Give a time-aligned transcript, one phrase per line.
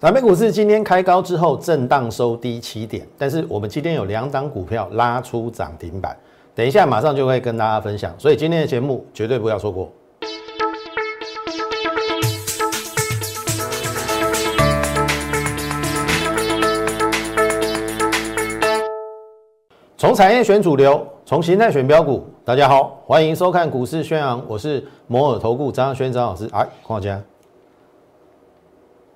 [0.00, 6.16] 咱们股市今天开高之后震荡收低七点，但是我们今天有两档股票拉出涨停板，
[6.54, 9.92] 等一下马上就会跟大家分享，所以今天的节目绝对不要错过。
[19.96, 22.24] 从产业选主流，从形态选标股。
[22.44, 26.48] 大家好，欢迎收看股市宣扬，我是摩尔投顾张轩张老师。
[26.52, 27.20] 哎，况家。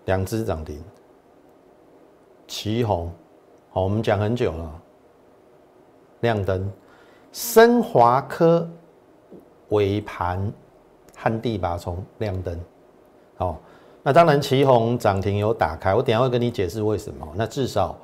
[0.06, 0.82] 两只涨停，
[2.48, 3.10] 旗红，
[3.70, 4.80] 好，我们讲很久了，
[6.20, 6.70] 亮灯，
[7.30, 8.68] 升华科
[9.68, 10.52] 尾盘
[11.16, 12.60] 旱地拔葱亮灯，
[13.36, 13.60] 好，
[14.02, 17.26] 那当然旗红涨停有打开，我等下会跟你解释为什么。
[17.36, 17.96] 那至少，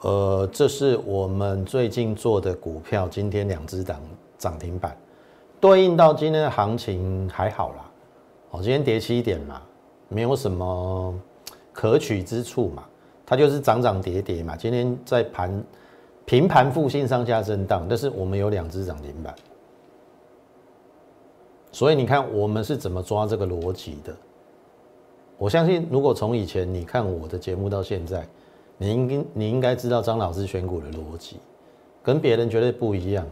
[0.00, 4.00] 呃，这是我们最近做的股票，今天两只涨
[4.38, 4.96] 涨停板，
[5.60, 7.90] 对应到今天的行情还好啦，
[8.52, 9.60] 哦，今天跌七点嘛，
[10.08, 11.14] 没有什么。
[11.72, 12.84] 可取之处嘛，
[13.24, 14.54] 它就是涨涨跌跌嘛。
[14.56, 15.64] 今天在盘
[16.24, 19.34] 平盘附近上下震荡，但是我们有两只涨停板，
[21.70, 24.14] 所以你看我们是怎么抓这个逻辑的？
[25.38, 28.24] 我相信，如果从以前你看我的节目到现在，
[28.78, 31.38] 你应你应该知道张老师选股的逻辑，
[32.02, 33.26] 跟别人绝对不一样。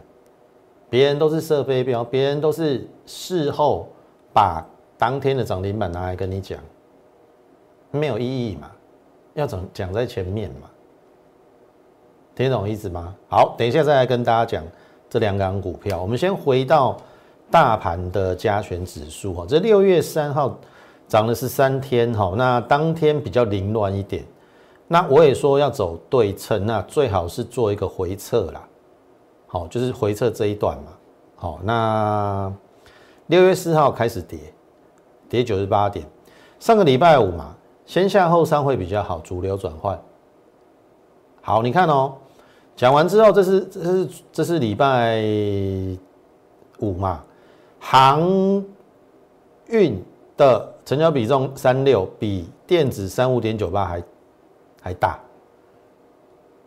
[0.89, 3.87] 别人都是设飞镖，别人都是事后
[4.33, 4.67] 把
[4.99, 6.59] 当天的涨停板拿来跟你讲。
[7.91, 8.71] 没有意义嘛？
[9.35, 10.69] 要讲讲在前面嘛？
[12.35, 13.15] 听懂意思吗？
[13.29, 14.65] 好，等一下再来跟大家讲
[15.09, 16.01] 这两港股票。
[16.01, 16.97] 我们先回到
[17.51, 20.59] 大盘的加权指数哈，这六月三号
[21.07, 24.25] 涨的是三天哈，那当天比较凌乱一点。
[24.89, 28.67] 那我也说要走对称，那最好是做一个回撤啦。
[29.47, 30.93] 好，就是回撤这一段嘛。
[31.37, 32.53] 好，那
[33.27, 34.39] 六月四号开始跌，
[35.29, 36.05] 跌九十八点，
[36.59, 37.57] 上个礼拜五嘛。
[37.91, 40.01] 先下后上会比较好，主流转换。
[41.43, 42.15] 好，你看哦，
[42.77, 45.21] 讲完之后，这是这是这是礼拜
[46.79, 47.25] 五嘛？
[47.81, 48.23] 航
[49.67, 50.01] 运
[50.37, 54.03] 的成交比重三六，比电子三五点九八还
[54.81, 55.19] 还大。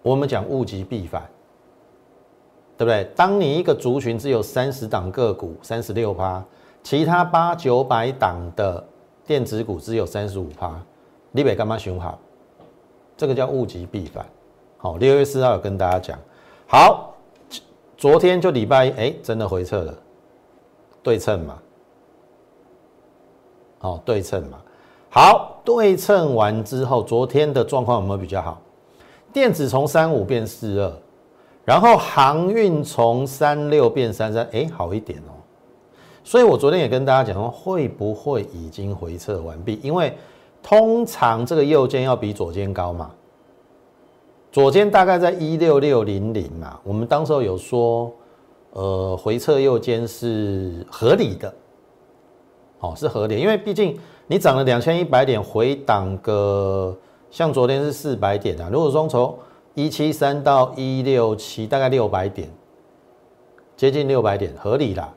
[0.02, 1.24] 我们讲物极必反，
[2.78, 3.10] 对不对？
[3.16, 6.44] 当你一个族群只有三十档个股，三十六趴，
[6.84, 8.84] 其他八九百档的
[9.26, 10.78] 电子股只有三十五趴。
[11.36, 12.20] 你北干嘛熊好？
[13.18, 14.24] 这个叫物极必反。
[14.78, 16.18] 好，六月四号有跟大家讲。
[16.68, 17.16] 好，
[17.98, 19.98] 昨天就礼拜一，哎，真的回撤了，
[21.02, 21.58] 对称嘛。
[23.80, 24.60] 好，对称嘛。
[25.10, 28.62] 好，对称完之后，昨天的状况有没有比较好？
[29.34, 30.94] 电子从三五变四二，
[31.66, 35.34] 然后航运从三六变三三，哎，好一点哦。
[36.24, 39.80] 所以我昨天也跟大家讲说，会不会已经回撤完毕？
[39.82, 40.16] 因为
[40.64, 43.12] 通常这个右肩要比左肩高嘛，
[44.50, 48.10] 左肩大概在一六六零零嘛，我们当时候有说，
[48.72, 51.54] 呃，回撤右肩是合理的，
[52.80, 56.98] 哦，是合理，因为毕竟你涨了两千一百点，回档个
[57.30, 59.38] 像昨天是四百点啊，如果说从
[59.74, 62.50] 一七三到一六七，大概六百点，
[63.76, 65.14] 接近六百点，合理啦，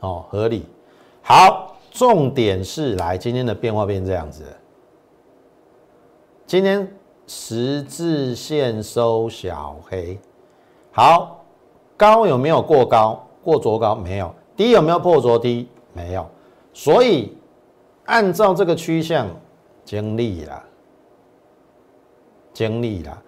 [0.00, 0.64] 哦，合理，
[1.22, 1.75] 好。
[1.96, 4.44] 重点是来今天的变化变这样子，
[6.46, 6.86] 今天
[7.26, 10.18] 十字线收小黑，
[10.92, 11.42] 好
[11.96, 13.26] 高有没有过高？
[13.42, 14.30] 过昨高没有？
[14.54, 15.70] 低有没有破昨低？
[15.94, 16.28] 没有。
[16.74, 17.34] 所以
[18.04, 19.26] 按照这个趋向
[19.82, 20.62] 经历了，
[22.52, 23.22] 经历了，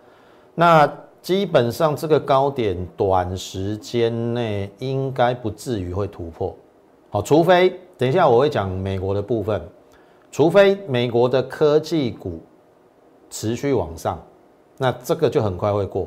[0.55, 0.93] 那
[1.23, 6.55] 基本上这个高点短时间内应该不至于会突破，
[7.09, 7.81] 好，除非。
[7.99, 9.61] 等一下，我会讲美国的部分，
[10.31, 12.41] 除非美国的科技股
[13.29, 14.23] 持续往上，
[14.77, 16.07] 那这个就很快会过。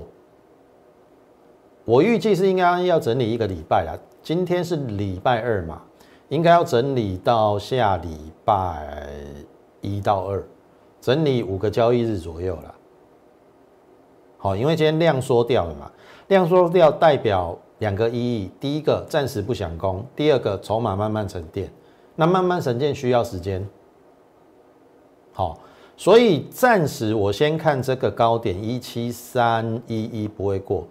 [1.83, 3.91] 我预计是应该要整理一个礼拜啦，
[4.23, 5.81] 今天是礼拜二嘛，
[6.29, 9.09] 应该要整理到下礼拜
[9.81, 10.41] 一到二，
[11.01, 12.75] 整理五个交易日左右了。
[14.37, 15.91] 好，因为今天量缩掉了嘛，
[16.29, 21.69] 量缩掉代表两个意义：第一个暂时不想攻，第二个筹码慢慢沉淀。
[22.15, 23.65] 那慢慢审件需要时间，
[25.33, 25.57] 好，
[25.95, 30.85] 所以暂时我先看这个高点一七三一一不会过，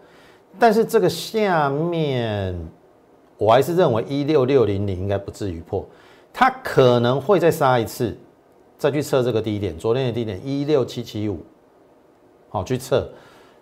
[0.58, 2.58] 但是这个下面
[3.36, 5.86] 我还是认为一六六零零应该不至于破，
[6.32, 8.16] 它可能会再杀一次，
[8.78, 11.38] 再去测这个低点，昨天的低点一六七七五，
[12.48, 13.06] 好去测，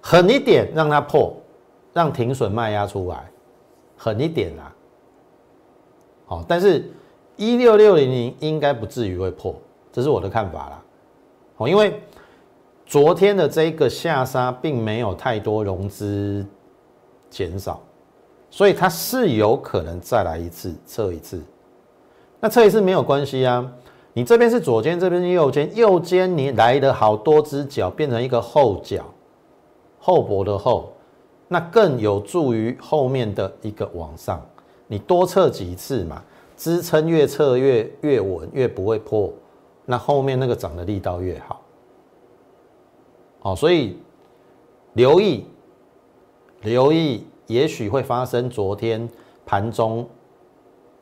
[0.00, 1.34] 狠一点让它破，
[1.92, 3.28] 让停损卖压出来，
[3.96, 4.72] 狠一点啦，
[6.24, 6.88] 好，但是。
[7.38, 9.54] 一六六零零应该不至于会破，
[9.90, 10.84] 这是我的看法啦。
[11.56, 12.02] 哦，因为
[12.84, 16.44] 昨天的这个下杀并没有太多融资
[17.30, 17.80] 减少，
[18.50, 21.40] 所以它是有可能再来一次测一次。
[22.40, 23.72] 那测一次没有关系啊，
[24.12, 29.04] 你这边是左肩，这边是右肩，右肩你来的好多只脚变成一个后脚，
[29.98, 30.92] 后脖的后，
[31.46, 34.44] 那更有助于后面的一个往上。
[34.86, 36.22] 你多测几次嘛，
[36.58, 39.32] 支撑越测越越稳，越不会破，
[39.86, 41.62] 那后面那个涨的力道越好。
[43.38, 43.96] 好，所以
[44.94, 45.46] 留意
[46.62, 49.08] 留意，也许会发生昨天
[49.46, 50.06] 盘中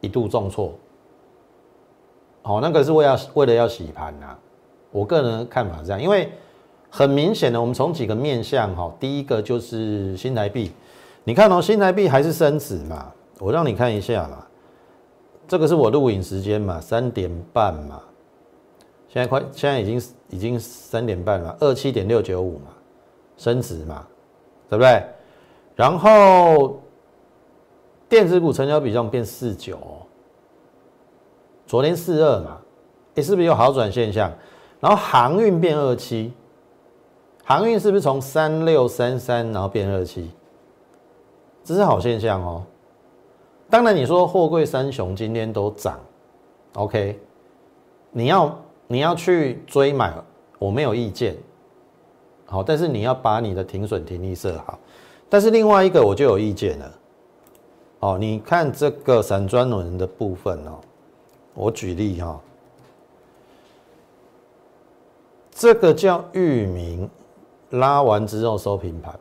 [0.02, 0.74] 一度重挫。
[2.42, 4.36] 好，那个是为要为了要洗盘呐。
[4.90, 6.30] 我个人看法是这样，因为
[6.90, 10.70] 很明显的，我们从几个面向哈，第一个就是新台币，
[11.24, 13.10] 你看哦，新台币还是升值嘛。
[13.38, 14.46] 我让你看一下嘛，
[15.48, 18.02] 这个是我录影时间嘛，三点半嘛，
[19.08, 22.70] 现在快现在已经已经三点半了，二七点六九五嘛，
[23.36, 24.06] 升值嘛，
[24.68, 25.02] 对不对？
[25.74, 26.80] 然后
[28.08, 29.78] 电子股成交比重变四九。
[31.66, 32.58] 昨天四二嘛，
[33.14, 34.32] 也是不是有好转现象？
[34.80, 36.32] 然后航运变二七，
[37.44, 40.30] 航运是不是从三六三三然后变二七？
[41.64, 42.64] 这是好现象哦。
[43.68, 45.98] 当然你说货柜三雄今天都涨
[46.74, 47.18] ，OK，
[48.10, 50.14] 你要你要去追买，
[50.58, 51.36] 我没有意见。
[52.46, 54.78] 好，但是你要把你的停损停利设好。
[55.28, 56.92] 但是另外一个我就有意见了。
[57.98, 60.78] 哦，你看这个散装轮的部分哦。
[61.54, 62.38] 我举例哈，
[65.50, 67.10] 这个叫域名，
[67.70, 69.18] 拉完之后收平盘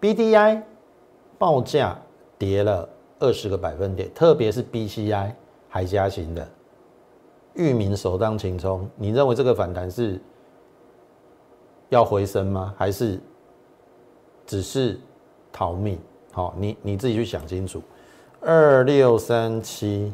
[0.00, 0.62] ，BDI
[1.38, 1.98] 报价
[2.42, 2.88] 跌了
[3.20, 5.32] 二十个百分点，特别是 BCI
[5.68, 6.44] 海加型的
[7.54, 10.20] 域名首当其冲，你认为这个反弹是
[11.88, 12.74] 要回升吗？
[12.76, 13.20] 还是
[14.44, 14.98] 只是
[15.52, 15.96] 逃命？
[16.32, 17.80] 好，你你自己去想清楚。
[18.40, 20.12] 二六三七，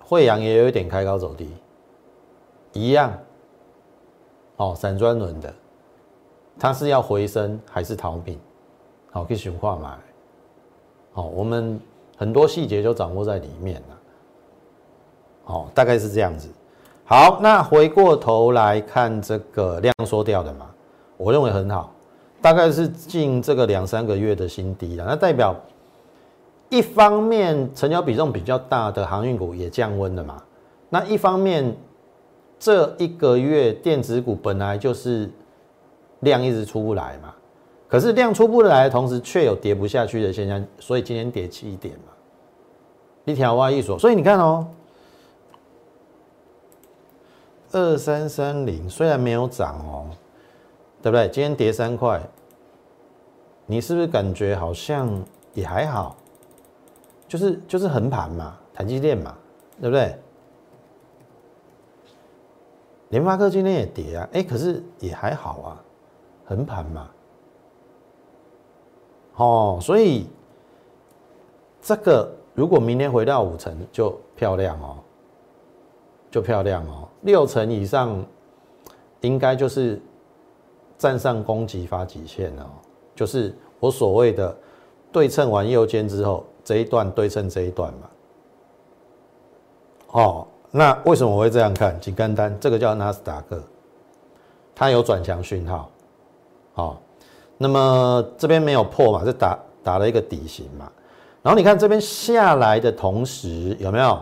[0.00, 1.52] 惠阳也有一点开高走低，
[2.72, 3.12] 一样，
[4.56, 5.54] 哦，散装轮的，
[6.58, 8.40] 它是要回升还是逃命？
[9.10, 9.96] 好，可以循化买，
[11.12, 11.80] 好，我们
[12.16, 13.98] 很多细节就掌握在里面了，
[15.44, 16.48] 好，大概是这样子。
[17.04, 20.70] 好，那回过头来看这个量缩掉的嘛，
[21.16, 21.92] 我认为很好，
[22.40, 25.54] 大概是近这个两三个月的新低了，那代表。
[26.70, 30.42] 一方面成交比重比较大的航运股也降温了嘛，
[30.90, 31.74] 那一方面
[32.58, 35.30] 这一个月电子股本来就是
[36.20, 37.34] 量一直出不来嘛，
[37.88, 42.12] 可是量出不来的同时却有跌不下去的现象，所以今天跌七点嘛，
[43.24, 44.68] 一条挖一所，所以你看哦，
[47.72, 50.10] 二三三零虽然没有涨哦，
[51.00, 51.28] 对不对？
[51.30, 52.20] 今天跌三块，
[53.64, 55.08] 你是不是感觉好像
[55.54, 56.14] 也还好？
[57.26, 59.34] 就是就是横盘嘛，台积电嘛，
[59.80, 60.14] 对不对？
[63.08, 65.80] 联发科今天也跌啊，哎，可是也还好啊，
[66.44, 67.08] 横盘嘛。
[69.38, 70.26] 哦，所以
[71.80, 74.98] 这个如果明天回到五成就漂亮哦，
[76.30, 78.22] 就漂亮哦，六成以上
[79.22, 79.98] 应该就是
[80.98, 82.70] 站上攻击发极限了，
[83.16, 84.54] 就是我所谓的
[85.10, 86.44] 对称完右肩之后。
[86.64, 88.10] 这一段对称这一段嘛，
[90.08, 91.98] 哦，那为什么我会这样看？
[91.98, 93.62] 紧干单，这个叫纳斯达克，
[94.74, 95.90] 它有转强讯号，
[96.74, 97.00] 好，
[97.58, 100.90] 那么这边没有破嘛，是打打了一个底型嘛，
[101.42, 104.18] 然后你看这边下来的同时有没有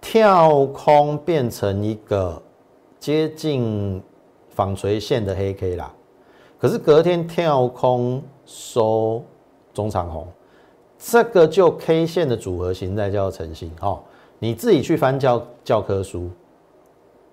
[0.00, 2.40] 跳空变成一个
[2.98, 4.02] 接近
[4.48, 5.92] 纺锤线的黑 K 啦？
[6.58, 9.22] 可是隔天跳空收
[9.74, 10.26] 中长红。
[11.02, 14.00] 这个就 K 线的组合形态叫成型，哦，
[14.38, 16.28] 你自己去翻教教科书，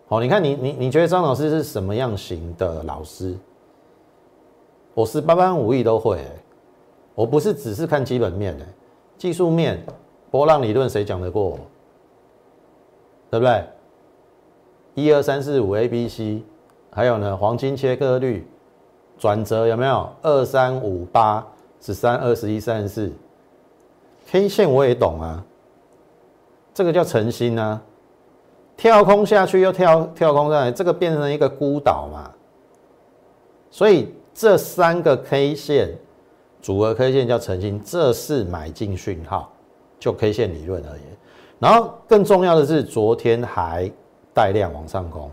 [0.08, 3.38] 好，你看你你你觉得张老师是什么样型的老师？
[4.98, 6.20] 我是八般武艺都会，
[7.14, 8.66] 我不是只是看基本面的，
[9.16, 9.80] 技术面
[10.32, 11.60] 波浪理论谁讲得过？
[13.30, 13.64] 对不对？
[14.96, 16.42] 一二三四五 A B C，
[16.90, 18.48] 还有呢黄金切割率
[19.20, 20.10] 转折有没有？
[20.24, 21.46] 二三五八
[21.80, 23.14] 十三二十一三十四。
[24.32, 25.46] K 线我也懂啊，
[26.74, 27.80] 这个叫诚心啊，
[28.76, 32.32] 跳空下去又跳跳空上来，这个变成一个孤岛嘛。
[33.70, 35.98] 所以这三个 K 线
[36.62, 39.52] 组合 K 线叫诚心，这是买进讯号，
[40.00, 41.06] 就 K 线理论而言。
[41.58, 43.92] 然后更重要的是，昨天还
[44.36, 45.32] 带量往上攻，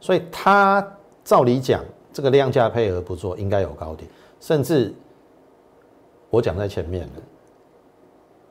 [0.00, 0.86] 所以它
[1.24, 4.08] 照理讲，这个量价配合不错，应该有高点，
[4.38, 4.94] 甚至
[6.30, 7.22] 我讲在前面的，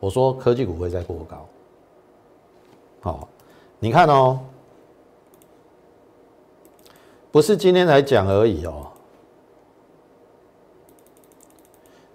[0.01, 1.48] 我说科技股会再过高。
[3.00, 3.29] 好，
[3.79, 4.41] 你看哦，
[7.31, 8.88] 不是今天才讲而已哦。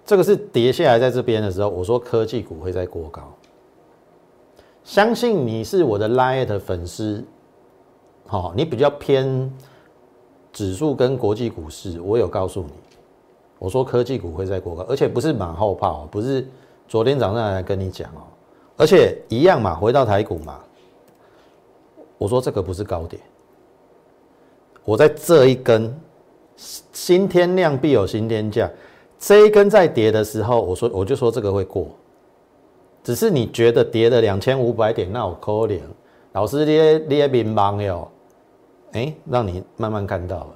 [0.08, 3.20] 这个是跌下来在这边的时候，我说科技股会再过高。
[4.82, 7.22] 相信你是我的 Light 粉丝，
[8.26, 9.52] 好，你比较偏
[10.50, 12.72] 指数跟国际股市，我有告诉你，
[13.58, 16.48] 我说科技股会再过高，而且不是马后炮，不是
[16.88, 18.24] 昨天早上来跟你讲哦，
[18.78, 20.58] 而且一样嘛，回到台股嘛，
[22.16, 23.20] 我说这个不是高点，
[24.86, 25.94] 我在这一根
[26.94, 28.70] 新天量必有新天价。
[29.18, 31.88] 这一根在跌的时候，我说我就说这个会过，
[33.02, 35.80] 只是你觉得跌了两千五百点，那我可怜，
[36.32, 38.08] 老师你你也迷茫哟，
[38.92, 40.54] 哎，让你慢慢看到了，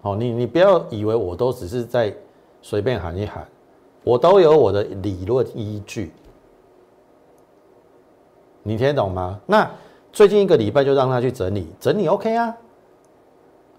[0.00, 2.14] 好，你你不要以为我都只是在
[2.62, 3.46] 随便喊一喊，
[4.04, 6.12] 我都有我的理论依据，
[8.62, 9.38] 你听懂吗？
[9.44, 9.70] 那
[10.14, 12.56] 最近一个礼拜就让他去整理整理，OK 啊，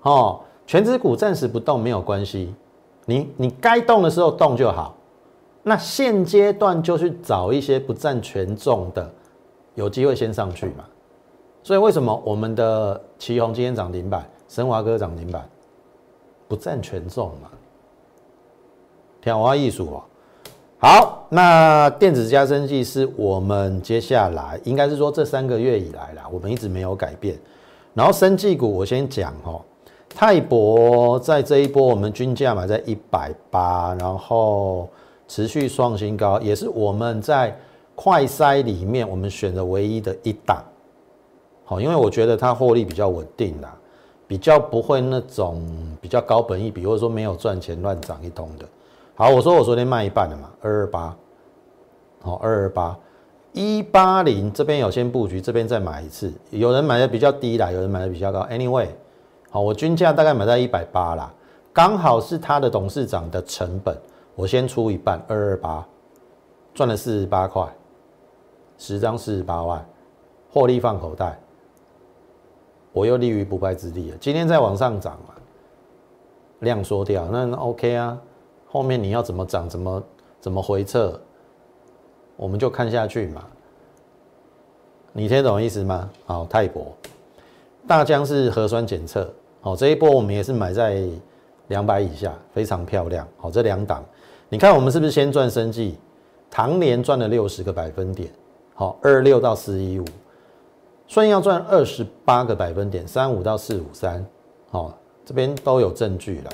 [0.03, 0.39] 哦。
[0.65, 2.53] 全指股暂时不动没有关系，
[3.05, 4.95] 你你该动的时候动就好。
[5.61, 9.09] 那现阶段就去找一些不占权重的，
[9.75, 10.83] 有机会先上去嘛。
[11.63, 15.47] 所以为什么我们的旗宏今天涨停板，神华哥涨停板，
[16.47, 17.49] 不占权重嘛？
[19.21, 20.03] 天华艺术哦。
[20.79, 27.39] 好，那电子加生技是我们接下来应该是说这三个月以来啦，我们一直没有改变。
[27.93, 29.61] 然后生技股我先讲哦。
[30.15, 34.87] 泰博在这一波，我们均价买在一百八，然后
[35.27, 37.57] 持续创新高，也是我们在
[37.95, 40.63] 快筛里面我们选的唯一的一档。
[41.65, 43.75] 好，因为我觉得它获利比较稳定啦，
[44.27, 45.65] 比较不会那种
[45.99, 48.65] 比较高本益比，或者说没有赚钱乱涨一通的。
[49.15, 51.15] 好，我说我昨天卖一半了嘛，二二八，
[52.21, 52.97] 好，二二八，
[53.51, 58.87] 一八零这边有先布局，这边再买一次，有人买的比较低啦，有人买的比较高，anyway。
[59.53, 61.31] 好，我均价大概买在一百八啦，
[61.71, 63.95] 刚好是他的董事长的成本，
[64.33, 65.87] 我先出一半，二二八，
[66.73, 67.71] 赚了四十八块，
[68.79, 69.87] 十张四十八万，
[70.51, 71.39] 获利放口袋，
[72.93, 74.17] 我又立于不败之地了。
[74.19, 75.35] 今天在往上涨嘛，
[76.61, 78.19] 量缩掉，那 OK 啊，
[78.67, 80.03] 后面你要怎么涨，怎么
[80.41, 81.21] 怎么回撤，
[82.37, 83.45] 我们就看下去嘛。
[85.11, 86.09] 你听懂意思吗？
[86.25, 86.87] 好，泰国，
[87.87, 89.31] 大疆是核酸检测。
[89.63, 91.01] 好，这一波我们也是买在
[91.69, 93.25] 两百以下，非常漂亮。
[93.37, 94.03] 好，这两档，
[94.49, 95.97] 你看我们是不是先赚生计？
[96.51, 98.29] 唐年赚了六十个百分点，
[98.75, 100.05] 好，二六到四一五，
[101.07, 104.23] 顺要赚二十八个百分点，三五到四五三，
[104.69, 104.93] 好，
[105.23, 106.49] 这边都有证据了。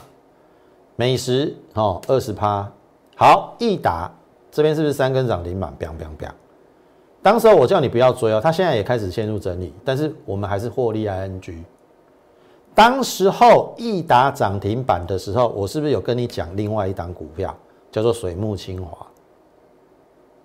[0.95, 2.71] 美食，好，二十趴，
[3.15, 4.11] 好，易达
[4.51, 6.33] 这边是不是三根涨停板？biang biang biang。
[7.23, 11.63] 当时我叫你不要追哦，它现在也开始陷入整理，但是我们还是获利 ing。
[12.79, 17.53] 当时候易达涨停板的时候，我是不是有跟你讲另外一档股票
[17.91, 19.05] 叫做水木清华，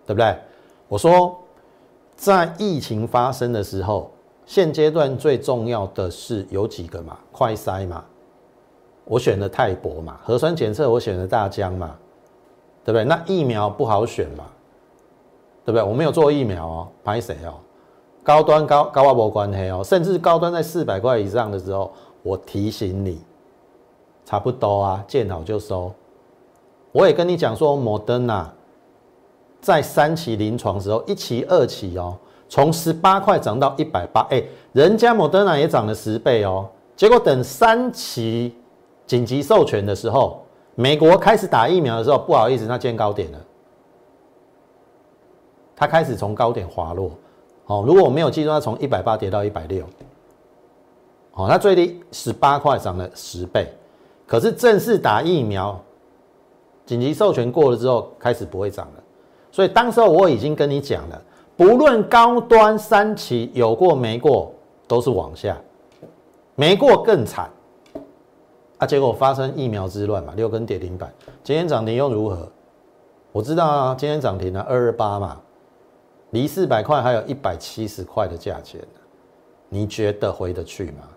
[0.05, 0.37] 对不对？
[0.89, 1.39] 我说
[2.17, 4.11] 在疫情发生的时候，
[4.47, 8.05] 现阶段最重要的是有几个嘛，快筛嘛，
[9.05, 11.95] 我选的泰博嘛，核酸检测我选的大疆嘛，
[12.85, 13.05] 对不对？
[13.05, 14.43] 那疫苗不好选嘛，
[15.65, 15.85] 对不对？
[15.85, 17.55] 我没有做疫苗哦，拍谁哦？
[18.25, 21.93] 高端高高阿博关黑哦，甚至高端在四百块以上的时候。
[22.25, 23.21] 我提醒你，
[24.25, 25.93] 差不多啊，见好就收。
[26.91, 28.51] 我也跟你讲说，摩登啊，
[29.61, 32.17] 在三期临床时候，一期、二期哦，
[32.49, 36.67] 从十八块涨到一百八，哎，人家摩登啊也涨了十倍哦。
[36.97, 38.57] 结果等三期
[39.07, 40.43] 紧急授权的时候，
[40.77, 43.39] 美国开始打疫苗的时候，不好意思，它见高点了，
[45.77, 47.11] 它开始从高点滑落。
[47.67, 49.85] 哦，如果我没有记错，它从一百八跌到一百六。
[51.35, 53.69] 哦，它最低十八块涨了十倍，
[54.27, 55.81] 可是正式打疫苗，
[56.87, 59.03] 紧急授权过了之后，开始不会涨了。
[59.51, 61.23] 所以当时候我已经跟你讲了，
[61.57, 64.53] 不论高端三期有过没过，
[64.87, 65.57] 都是往下，
[66.55, 67.51] 没过更惨。
[68.79, 71.13] 啊，结果发生疫苗之乱嘛，六根跌停板，
[71.43, 72.49] 今天涨停又如何？
[73.33, 75.41] 我知道啊，今天涨停了二二八嘛，
[76.31, 78.81] 离四百块还有一百七十块的价钱
[79.69, 81.09] 你觉得回得去吗？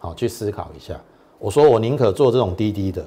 [0.00, 1.00] 好，去思考一下。
[1.38, 3.04] 我说我宁可做这种滴滴的。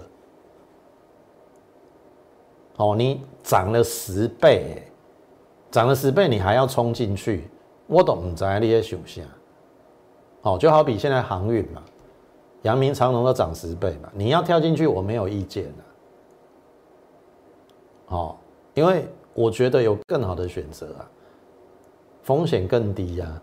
[2.78, 4.82] 哦，你涨了十倍，
[5.70, 7.50] 涨了十倍，你还要冲进去？
[7.86, 9.22] 我都唔知你些想啥。
[10.42, 11.84] 好，就好比现在航运嘛，
[12.64, 15.84] 阳明长隆都涨十倍嘛，你要跳进去，我没有意见的。
[18.06, 18.40] 好，
[18.74, 21.10] 因为我觉得有更好的选择啊，
[22.24, 23.42] 风险更低呀。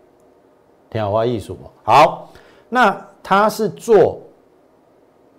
[0.89, 2.29] 天花艺术好，
[2.67, 4.19] 那他是做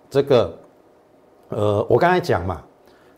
[0.09, 0.53] 这个，
[1.49, 2.61] 呃，我刚才讲嘛，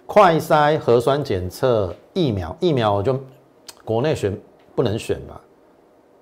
[0.05, 3.19] 快筛核酸检测疫苗，疫苗我就
[3.83, 4.37] 国内选
[4.75, 5.39] 不能选嘛，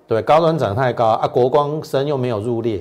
[0.06, 2.78] 对，高端涨太高啊，国光生又没有入列，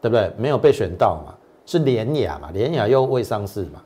[0.00, 0.32] 对不对？
[0.36, 1.34] 没有被选到嘛，
[1.64, 3.82] 是联雅嘛，联雅又未上市嘛，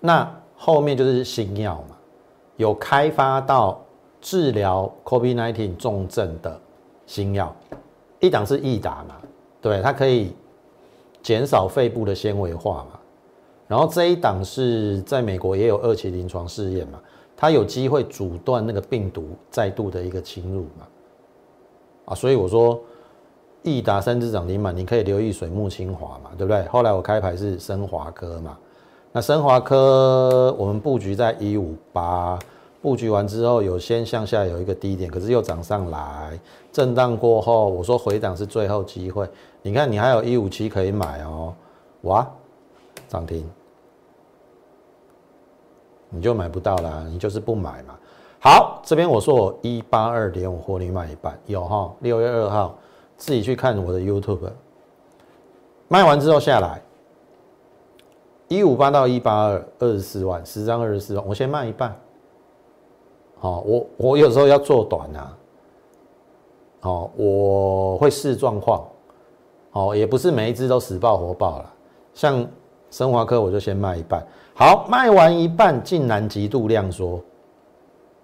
[0.00, 1.96] 那后面就是新药嘛，
[2.56, 3.80] 有开发到
[4.20, 6.60] 治疗 COVID-19 重症的。
[7.04, 7.54] 新药，
[8.20, 9.16] 一档是益达嘛，
[9.62, 10.34] 对，它可以
[11.22, 12.98] 减少肺部的纤维化嘛。
[13.68, 17.00] 然后这一档是在美国也有二期临床试验嘛，
[17.34, 20.86] 它有机会阻断那个病毒再度的一个侵入嘛。
[22.06, 22.78] 啊，所以我说
[23.62, 26.66] 益达三只涨停板，你可以留意水木清华嘛，对不对？
[26.66, 28.58] 后来我开牌是升华科嘛，
[29.12, 32.38] 那升华科我们布局在一五八。
[32.82, 36.36] 布局完之后，有先向下有一个低点，可是又涨上来，
[36.72, 39.28] 震荡过后，我说回档是最后机会。
[39.62, 41.54] 你看，你还有一五七可以买哦，
[42.00, 42.28] 哇，
[43.06, 43.48] 涨停，
[46.10, 47.94] 你就买不到了，你就是不买嘛。
[48.40, 52.76] 好，这边我说我一八二点五获利卖一半，有哈，六月二号
[53.16, 54.50] 自己去看我的 YouTube，
[55.86, 56.82] 卖完之后下来，
[58.48, 61.96] 一五八到一八二，二十四万，十张二十四万，我先卖一半。
[63.42, 65.38] 哦，我我有时候要做短啊，
[66.82, 68.86] 哦，我会视状况，
[69.72, 71.74] 哦，也不是每一只都死爆活爆了，
[72.14, 72.46] 像
[72.88, 77.20] 升华科我就先卖一半，好，卖完一半竟然极度量缩，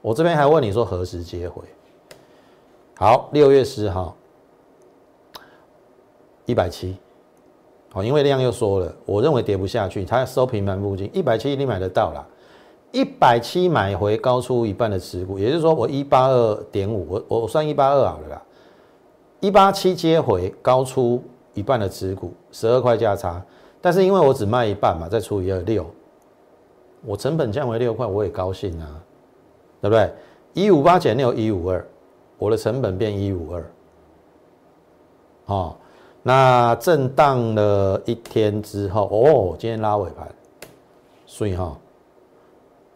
[0.02, 1.64] 我这边还问你说何时接回？
[2.96, 4.14] 好，六月十号，
[6.46, 6.96] 一百七，
[7.90, 12.24] 好，因为量又缩了，我认为跌不下去，它收平盘附近，一百七你买得到啦。
[12.90, 18.42] 一百七买回高出一半的持股，也就是说我一八二点五，我我算一八二好了啦。
[19.40, 21.22] 一八七接回高出
[21.52, 23.40] 一半的持股，十二块价差，
[23.80, 25.86] 但是因为我只卖一半嘛，再除以二六，
[27.04, 28.88] 我成本降为六块，我也高兴啊，
[29.80, 30.10] 对不对？
[30.54, 31.86] 一五八减六一五二，
[32.38, 33.70] 我的成本变一五二，
[35.46, 35.76] 哦，
[36.22, 40.26] 那震荡了一天之后，哦，今天拉尾盘，
[41.26, 41.76] 所以哈。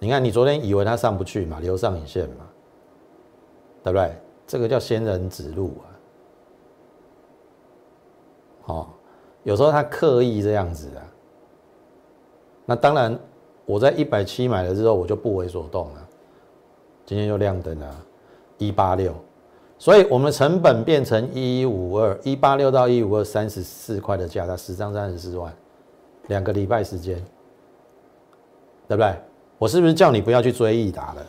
[0.02, 2.44] 你看，你昨天以为它上不去嘛，留上影线嘛，
[3.84, 4.12] 对不对？
[4.48, 5.86] 这个叫仙人指路啊。
[8.62, 8.94] 好，
[9.44, 11.06] 有时候他刻意这样子啊。
[12.66, 13.16] 那当然，
[13.64, 16.08] 我在一百七买了之后，我就不为所动了。
[17.06, 18.04] 今天又亮灯了，
[18.58, 19.14] 一八六，
[19.78, 25.54] 所以我们成本变成一五二，一八六到一五二，三十四块的价，它十张三十四万，
[26.26, 27.24] 两个礼拜时间，
[28.88, 29.16] 对不对？
[29.62, 31.24] 我是不是叫你不要去追易达了？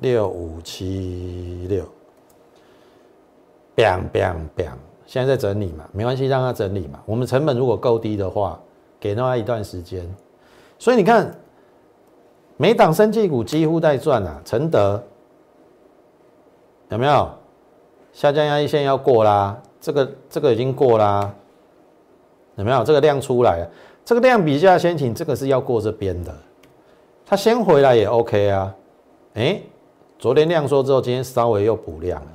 [0.00, 1.86] 六五七六
[3.74, 4.74] ，bang bang bang，
[5.06, 7.00] 现在在整理嘛，没关系，让它整理嘛。
[7.06, 8.60] 我们成本如果够低的话，
[9.00, 10.06] 给那一段时间。
[10.78, 11.34] 所以你看，
[12.58, 14.38] 每档升绩股几乎在赚啊。
[14.44, 15.02] 承德
[16.90, 17.30] 有没有
[18.12, 19.58] 下降压力线要过啦？
[19.80, 21.34] 这个这个已经过啦，
[22.56, 22.84] 有没有？
[22.84, 23.70] 这个量出来了。
[24.04, 26.34] 这个量比价先请，这个是要过这边的，
[27.24, 28.74] 它先回来也 OK 啊。
[29.34, 29.60] 哎，
[30.18, 32.28] 昨天量缩之后，今天稍微又补量了。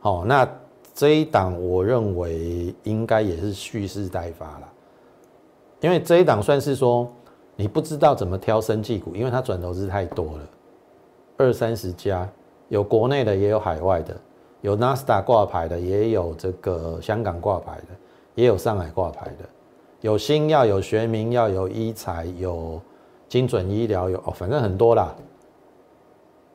[0.00, 0.48] 好，那
[0.94, 4.68] 这一档我认为应该也是蓄势待发了，
[5.80, 7.08] 因为这一档算是说
[7.54, 10.40] 你不知道怎么挑生技股，因为它转投资太多了，
[11.36, 12.28] 二三十家，
[12.68, 14.16] 有国内的也有海外的，
[14.62, 17.86] 有纳斯达挂牌的，也有这个香港挂牌的，
[18.34, 19.48] 也有上海挂牌的。
[20.00, 22.80] 有新药，有学名要，有医材，有
[23.28, 25.14] 精准医疗，有哦，反正很多啦。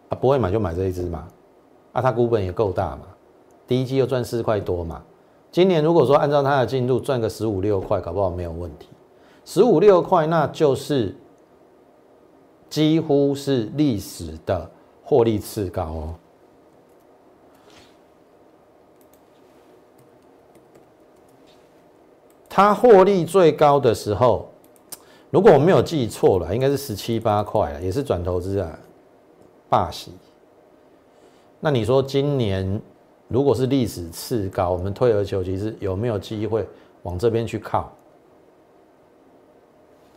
[0.10, 1.28] 啊，不会买就买这一支嘛。
[1.92, 3.02] 啊，它股本也够大嘛，
[3.68, 5.04] 第一季又赚四块多嘛。
[5.52, 8.88] 今年如果说按照它的进度赚个十五六块，搞不好没有问题。
[9.46, 11.16] 十五六块，那就是
[12.70, 14.70] 几乎是历史的
[15.04, 16.16] 获利次高哦。
[22.56, 24.48] 它获利最高的时候，
[25.32, 28.78] 如果我没有记错了，应该是十七八块也是转投资啊，
[29.68, 30.12] 霸喜。
[31.60, 32.80] 那你说今年
[33.28, 36.64] 如果是历史次高，我们退而求其次，有没有机会
[37.02, 37.92] 往这边去靠？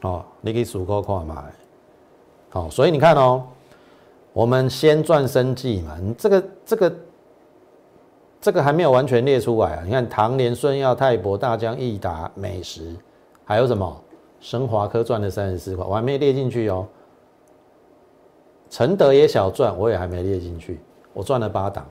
[0.02, 1.42] 哦，你可以数够看嘛。
[2.50, 3.46] 好，所以你看哦，
[4.34, 6.94] 我们先赚生计嘛，你这个这个
[8.40, 9.82] 这个还没有完全列出来啊！
[9.84, 12.94] 你看唐联、顺耀、泰博、大江、益达、美食，
[13.44, 14.00] 还有什么？
[14.38, 16.86] 升华科赚了三十四块，我还没列进去哦。
[18.70, 20.80] 承德也小赚，我也还没列进去，
[21.12, 21.86] 我赚了八档。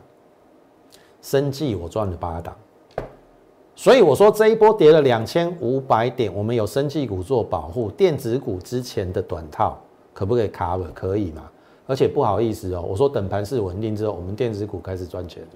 [1.21, 2.55] 生计我赚了八档，
[3.75, 9.75] 所以我说这一波跌了两千五百点，我们有生计股做保护，电子股之前的短套
[10.13, 10.85] 可不可以 cover？
[10.93, 11.49] 可以嘛？
[11.87, 15.49] 而且不好意思哦，我说等盘势稳定之后，我们电子股开始赚钱了。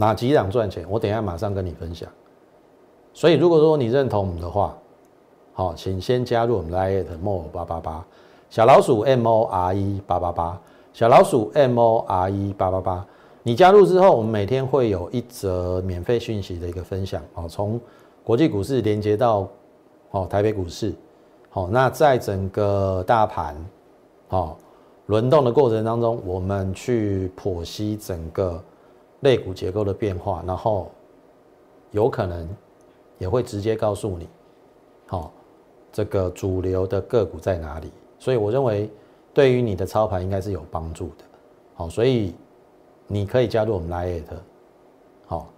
[0.00, 0.86] 哪几档赚钱？
[0.88, 2.08] 我等一下马上跟你分享。
[3.12, 4.74] 所以如果说你认同我们的话，
[5.52, 8.06] 好，请先加入我们 Lite More 八八八
[8.48, 10.58] 小老鼠 M O R E 八八八
[10.94, 13.06] 小老鼠 M O R E 八八八。
[13.42, 17.78] 你加入之后，我们每天会有一则免费讯息的一个分享哦，从
[18.24, 19.46] 国际股市连接到
[20.12, 20.94] 哦台北股市。
[21.50, 23.54] 好，那在整个大盘，
[24.28, 24.56] 好
[25.06, 28.62] 轮动的过程当中，我们去剖析整个
[29.20, 30.90] 肋骨结构的变化，然后
[31.90, 32.48] 有可能
[33.18, 34.28] 也会直接告诉你，
[35.06, 35.32] 好，
[35.92, 37.90] 这个主流的个股在哪里。
[38.18, 38.90] 所以我认为，
[39.32, 41.24] 对于你的操盘应该是有帮助的。
[41.74, 42.34] 好，所以
[43.06, 44.22] 你可以加入我们 Lite，
[45.26, 45.48] 好，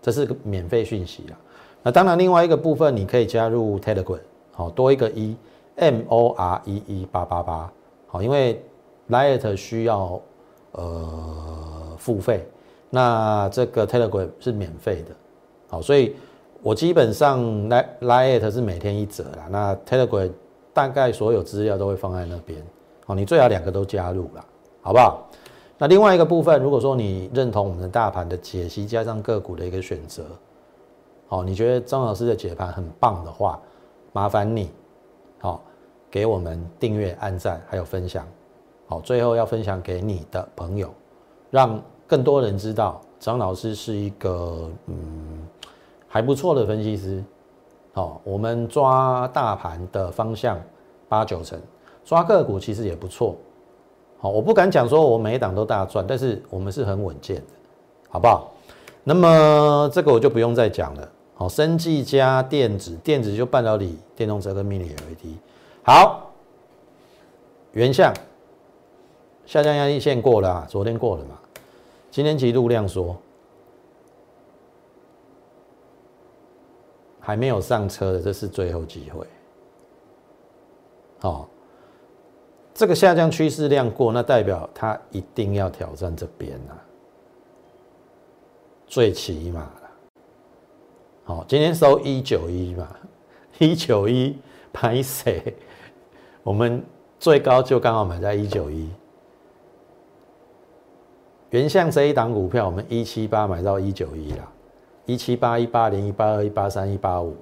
[0.00, 1.38] 这是个免费讯息啊。
[1.82, 4.20] 那当然，另外一个部分你可以加入 Telegram。
[4.54, 5.34] 好多一个一
[5.76, 7.72] ，M O R E E 八八八，
[8.06, 8.62] 好，因为
[9.08, 10.20] Lite 需要
[10.72, 12.46] 呃付费，
[12.94, 15.14] 那这个 Telegram 是免费的，
[15.68, 16.14] 好，所以
[16.62, 20.30] 我基本上 Lite 是每天一折啦，那 Telegram
[20.74, 22.62] 大概所有资料都会放在那边，
[23.06, 24.44] 好，你最好两个都加入啦，
[24.82, 25.26] 好不好？
[25.78, 30.24] 那另外一个部分，如果说你认同我们的大盘的解析，加上个股的一个选择，
[31.28, 33.58] 好，你觉得张老师的解盘很棒的话。
[34.14, 34.70] 麻烦你，
[35.38, 35.62] 好，
[36.10, 38.28] 给我们订阅、按赞，还有分享，
[38.86, 40.92] 好，最后要分享给你的朋友，
[41.50, 45.48] 让更多人知道张老师是一个嗯
[46.06, 47.24] 还不错的分析师，
[47.94, 50.60] 好，我们抓大盘的方向
[51.08, 51.58] 八九成，
[52.04, 53.34] 抓个股其实也不错，
[54.18, 57.42] 好，我不敢讲说我每一档都大赚，但是我们是很稳健的，
[58.10, 58.52] 好不好？
[59.04, 61.08] 那么这个我就不用再讲了。
[61.32, 65.38] 好，生技加电子，电子就半导体、电动车跟 mini LED。
[65.82, 66.30] 好，
[67.72, 68.14] 原相
[69.46, 71.38] 下降压力线过了，啊昨天过了嘛？
[72.12, 73.16] 今天其实量说
[77.18, 79.26] 还没有上车的，这是最后机会。
[81.20, 81.48] 好，
[82.74, 86.76] 这个下降趋势量过，那代表它一定要挑战这边啊，
[88.86, 89.70] 最起码。
[91.24, 92.94] 好，今天收一九一嘛，
[93.58, 94.36] 一九一
[94.70, 95.56] 拍谁？
[96.42, 96.84] 我们
[97.18, 98.90] 最高就刚好买在一九一。
[101.52, 104.50] 原相这一档股票，我们一七八买到一九一啦，
[105.04, 107.36] 一七八、一八零、一八二、一八三、一八五。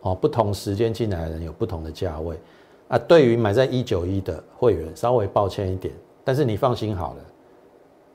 [0.00, 2.36] 哦，不同时间进来的人有不同的价位
[2.88, 2.96] 啊。
[2.96, 5.92] 对于买在一九一的会员，稍微抱歉一点，
[6.24, 7.20] 但是你放心好了，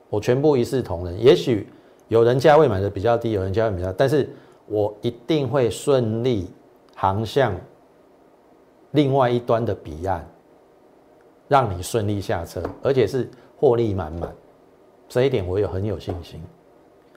[0.08, 1.22] 我全部一视同仁。
[1.22, 1.66] 也许。
[2.08, 4.26] 有人价位买的比较低，有人价位比较，但是
[4.64, 6.48] 我一定会顺利
[6.96, 7.54] 航向
[8.92, 10.26] 另外一端的彼岸，
[11.48, 14.32] 让你顺利下车，而且是获利满满，
[15.08, 16.40] 这一点我有很有信心。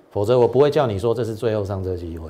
[0.09, 2.29] 否则我不会叫你说这是最后上车机会。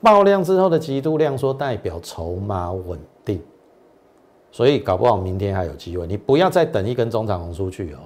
[0.00, 3.40] 爆量之后的极度量缩代表筹码稳定，
[4.50, 6.06] 所以搞不好明天还有机会。
[6.06, 7.98] 你不要再等一根中长红出去哦。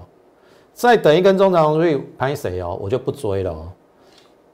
[0.74, 3.72] 再等一根中长红去拍谁哦，我就不追了哦。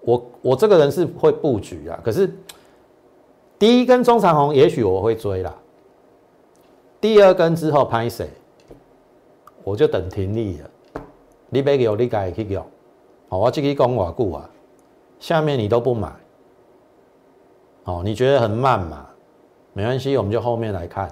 [0.03, 2.33] 我我这个人是会布局啊，可是
[3.59, 5.53] 第一根中长红也许我会追啦。
[7.01, 8.29] 第二根之后拍谁，
[9.65, 10.71] 我就等停利了。
[11.49, 12.65] 你别给我，你改去用。
[13.29, 14.49] 好，我这个讲我固啊，
[15.19, 16.13] 下面你都不买，
[17.85, 19.07] 哦，你觉得很慢嘛？
[19.73, 21.11] 没关系，我们就后面来看。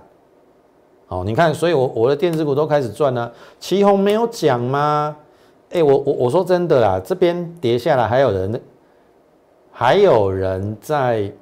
[1.08, 3.32] 哦，你看，所以我我的电子股都开始赚了。
[3.58, 5.16] 旗宏没有讲吗？
[5.70, 8.60] 哎，我我我说真的啦，这边跌下来还有人，
[9.70, 11.32] 还有人在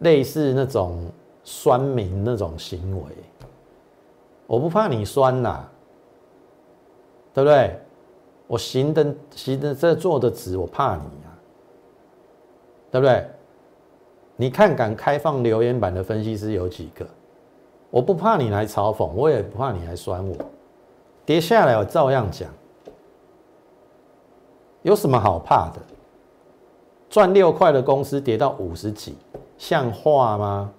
[0.00, 1.10] 类似那种
[1.42, 3.02] 酸民那种行为，
[4.46, 5.64] 我不怕你酸呐，
[7.34, 7.78] 对不对？
[8.46, 11.28] 我行的行的这做的直，我怕你啊，
[12.90, 13.26] 对不对？
[14.36, 17.06] 你看敢开放留言板的分析师有几个？
[17.90, 20.36] 我不怕你来嘲讽，我也不怕你来酸我。
[21.24, 22.50] 跌下来我照样讲，
[24.82, 25.80] 有什么好怕的？
[27.08, 29.16] 赚六块的公司跌到五十几，
[29.56, 30.72] 像话吗？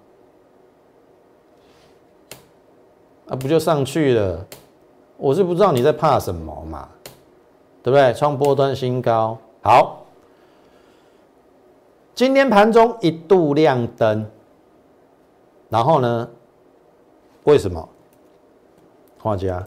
[3.28, 4.46] 啊，不就上去了？
[5.16, 6.88] 我是不知道你在怕什么嘛，
[7.82, 8.12] 对不对？
[8.14, 10.02] 创波段新高，好。
[12.14, 14.26] 今天盘中一度亮灯，
[15.68, 16.28] 然后呢？
[17.44, 17.88] 为什么？
[19.20, 19.66] 画家，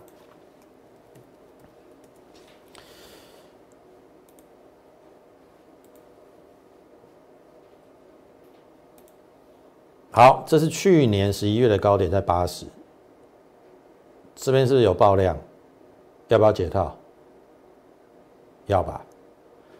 [10.11, 12.65] 好，这是去年十一月的高点在八十，
[14.41, 15.37] 这边是不是有爆量？
[16.29, 16.95] 要不要解套？
[18.67, 19.03] 要吧。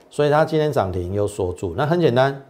[0.10, 2.46] 所以它今天涨停又锁住，那很简单。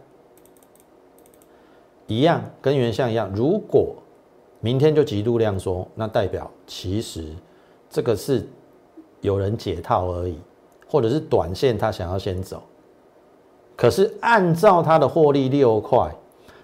[2.08, 3.30] 一样，跟原相一样。
[3.32, 3.94] 如果
[4.58, 7.24] 明天就极度量缩，那代表其实
[7.88, 8.44] 这个是
[9.20, 10.36] 有人解套而已，
[10.88, 12.60] 或者是短线他想要先走。
[13.76, 16.12] 可是按照它的获利六块，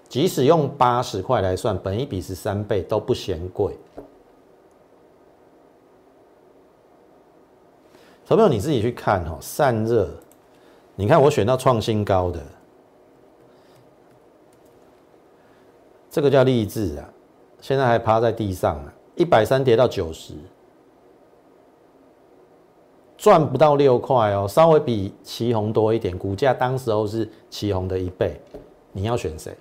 [0.09, 3.77] 即使用八十块来算，本一比是三倍都不嫌贵。
[8.27, 10.09] 小朋友你自己去看哦，散热，
[10.95, 12.41] 你看我选到创新高的。
[16.11, 17.07] 这个叫励志啊，
[17.61, 20.33] 现在还趴在地上啊，一百三跌到九十，
[23.15, 28.41] 赚不到六块哦，稍微比旗红多一点，股价当时候是旗红的一倍，
[28.91, 29.55] 你要选谁？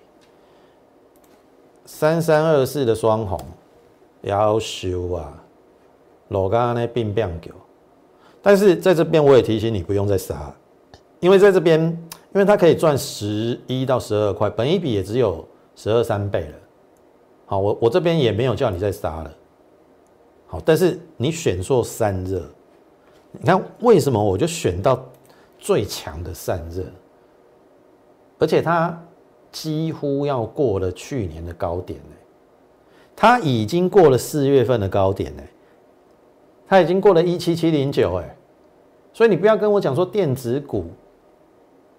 [1.84, 3.38] 三三二四的双红，
[4.22, 5.40] 要修啊，
[6.28, 7.50] 老刚那并变狗，
[8.46, 10.54] 但是在这边我也提醒你不用再杀，
[11.18, 15.44] 因为在这边，因为它可以赚十一到十二块，本一笔也只有。
[15.78, 16.54] 十二三倍了，
[17.44, 19.30] 好，我我这边也没有叫你再杀了，
[20.46, 22.42] 好，但是你选错散热，
[23.32, 25.04] 你看为什么我就选到
[25.58, 26.82] 最强的散热，
[28.38, 28.98] 而且它
[29.52, 32.16] 几乎要过了去年的高点呢，
[33.14, 35.42] 它已经过了四月份的高点呢，
[36.66, 38.35] 它已经过了一七七零九哎，
[39.16, 40.84] 所以你不要跟我讲说电子股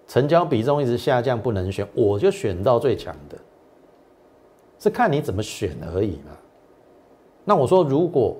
[0.06, 3.36] 成交比重一直下降不能选，我就选到最强的。
[4.78, 6.30] 是看你怎么选而已嘛。
[7.44, 8.36] 那我说，如果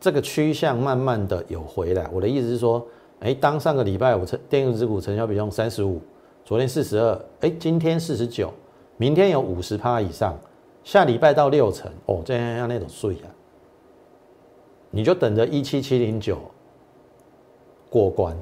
[0.00, 2.82] 这个趋向慢慢的有回来，我的意思是说，
[3.20, 6.00] 哎，当上个礼拜五成电子股成交比重三十五，
[6.46, 8.50] 昨天四十二，哎，今天四十九，
[8.96, 10.34] 明天有五十趴以上，
[10.82, 13.28] 下礼拜到六成，哦，这样样那种税啊，
[14.90, 16.38] 你就等着一七七零九
[17.90, 18.36] 过关，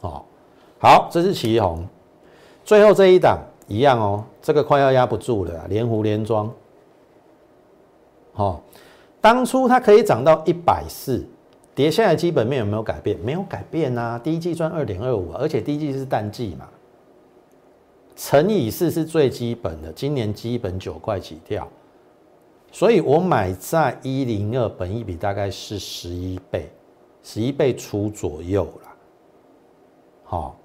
[0.00, 0.24] 哦，
[0.78, 1.86] 好，这是旗红，
[2.64, 3.38] 最后这一档。
[3.68, 6.52] 一样哦，这个快要压不住了，连湖连庄。
[8.34, 8.60] 好，
[9.18, 11.24] 当初它可以涨到一百四，
[11.74, 13.18] 跌下来基本面有没有改变？
[13.20, 16.68] 没有改变啊，第一季赚二点二五，而且第一季是淡季嘛，
[18.14, 21.66] 乘以四是最基本的，今年基本九块起跳，
[22.72, 26.68] 所以我买在一零二，本一比大概是十一倍，
[27.22, 28.88] 十一倍出左右了，
[30.24, 30.56] 好。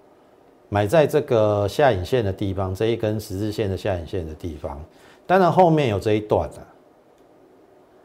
[0.69, 4.83] 买在这个下影线的地方，这一根十字线的下影线的地方，
[5.25, 6.59] 当然后面有这一段啊。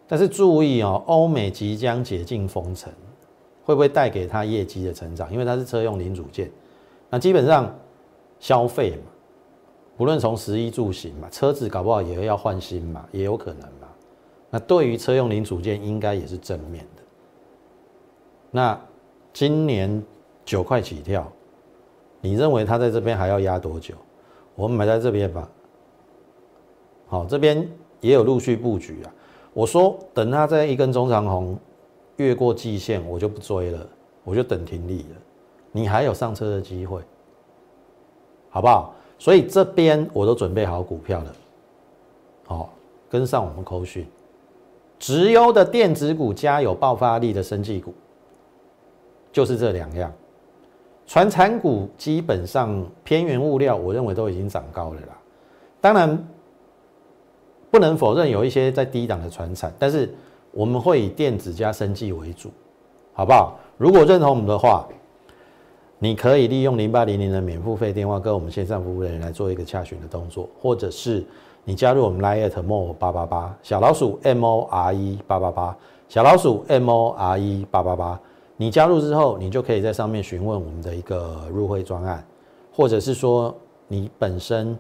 [0.06, 2.92] 但是注意哦，欧美即将解禁封城，
[3.64, 5.32] 会不会带给它业绩的成长？
[5.32, 6.48] 因为它是车用零组件，
[7.10, 7.76] 那基本上
[8.38, 9.10] 消费嘛，
[9.96, 13.88] 不论从食衣住行嘛，车子搞不好也要换新嘛，也有可能嘛。
[14.50, 16.86] 那对于车用零组件，应该也是正面。
[18.52, 18.78] 那
[19.32, 20.00] 今年
[20.44, 21.26] 九块起跳。
[22.20, 23.96] 你认为它在这边还要压多久？
[24.54, 25.48] 我们买在这边吧。
[27.08, 27.68] 好，这边
[28.00, 29.12] 也有陆续布局啊。
[29.52, 31.58] 我说等它在一根中长红
[32.16, 33.84] 越过季线，我就不追了，
[34.22, 35.16] 我就等停利了。
[35.72, 37.00] 你还有上车的机会，
[38.50, 38.94] 好不好？
[39.18, 41.36] 所以这边我都准备好股票了。
[42.44, 42.70] 好，
[43.08, 44.06] 跟上我们扣讯，
[44.98, 47.92] 直优的电子股加有爆发力的生技股，
[49.33, 50.12] 就是这两样。
[51.05, 55.18] 船产股基本上偏远物料，我认为都已经涨高了啦。
[55.81, 56.27] 当然，
[57.71, 60.14] 不能否认有一些在低档的船产，但是
[60.53, 62.51] 我们会以电子加生技为主，
[63.12, 63.59] 好不好？
[63.77, 64.87] 如果认同我们的话，
[65.99, 71.23] 你可以利用零八零零的免付费电话跟我们线上服务人员来做一个洽询的动作，或者是
[71.64, 75.77] 你加入我们 Line at more 八八八小老鼠 M O R E 八八八
[76.09, 78.21] 小老鼠 M O R E 八八八。
[78.56, 82.24] 你加入之后，你就可以在上面询问我们的一个入会专案，
[82.72, 83.54] 或者是说
[83.88, 84.78] 你本身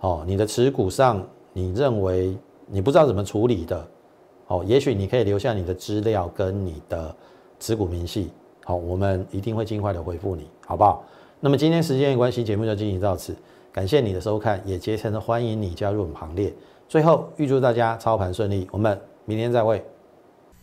[0.00, 3.86] 哦，你的持股上你认为你不知道怎么处理的，
[4.46, 7.14] 哦，也许你可以留下你的资料跟你的
[7.58, 8.30] 持股明细，
[8.64, 11.04] 好，我们一定会尽快的回复你，好不好？
[11.40, 13.34] 那么今天时间的关系，节目就进行到此，
[13.72, 16.54] 感谢你的收看，也竭诚的欢迎你加入我们行列。
[16.88, 19.84] 最后预祝大家操盘顺利，我们明天再会。